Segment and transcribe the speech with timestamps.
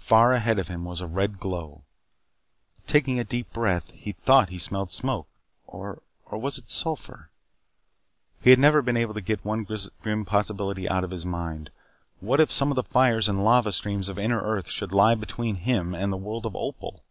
[0.00, 1.82] Far ahead of him was a red glow.
[2.86, 5.28] Taking a deep breath, he thought he smelled smoke.
[5.66, 7.28] Or was it sulphur?
[8.40, 9.66] He had never been able to get one
[10.00, 11.68] grim possibility out of his mind.
[12.20, 15.56] What if some of the fires and lava streams of inner earth should lie between
[15.56, 17.04] him and the world of Opal?